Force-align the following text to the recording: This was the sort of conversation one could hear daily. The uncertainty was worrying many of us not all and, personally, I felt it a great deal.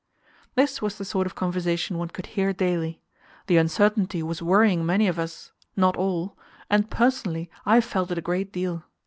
This 0.55 0.81
was 0.81 0.97
the 0.97 1.05
sort 1.05 1.27
of 1.27 1.35
conversation 1.35 1.95
one 1.99 2.07
could 2.07 2.25
hear 2.33 2.53
daily. 2.53 3.03
The 3.45 3.57
uncertainty 3.57 4.23
was 4.23 4.41
worrying 4.41 4.83
many 4.83 5.07
of 5.07 5.19
us 5.19 5.51
not 5.75 5.95
all 5.95 6.35
and, 6.71 6.89
personally, 6.89 7.51
I 7.67 7.81
felt 7.81 8.09
it 8.09 8.17
a 8.17 8.21
great 8.25 8.51
deal. 8.51 8.83